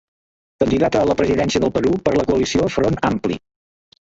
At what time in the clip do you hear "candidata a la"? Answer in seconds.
0.63-1.15